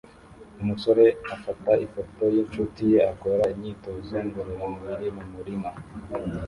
[0.61, 1.05] Umusore
[1.35, 5.69] afata ifoto yinshuti ye akora imyitozo ngororamubiri mu murima